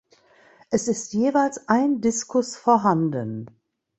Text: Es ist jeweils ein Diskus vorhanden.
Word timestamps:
Es 0.71 0.87
ist 0.87 1.13
jeweils 1.13 1.67
ein 1.67 2.01
Diskus 2.01 2.55
vorhanden. 2.55 3.45